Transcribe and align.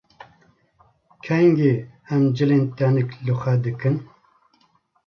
Kengî 1.25 1.73
em 2.13 2.23
cilên 2.35 2.65
tenik 2.77 3.09
li 3.25 3.33
xwe 3.39 3.53
dikin? 3.63 3.95